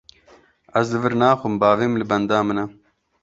Ez 0.79 0.87
li 0.93 0.99
vir 1.03 1.13
naxwim, 1.21 1.55
bavê 1.61 1.85
min 1.87 1.99
li 2.01 2.05
benda 2.11 2.37
min 2.47 2.57
e. 2.63 2.65